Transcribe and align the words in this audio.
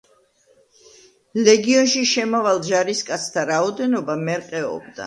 ლეგიონში 1.49 2.01
შემავალ 2.15 2.63
ჯარისკაცთა 2.73 3.47
რაოდენობა 3.55 4.19
მერყეობდა. 4.29 4.99